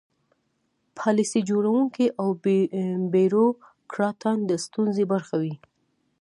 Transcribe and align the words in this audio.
پالیسي 0.97 1.39
جوړوونکي 1.49 2.05
او 2.21 2.27
بیروکراټان 3.13 4.37
د 4.49 4.51
ستونزې 4.65 5.03
برخه 5.11 5.35
وي. 5.41 5.53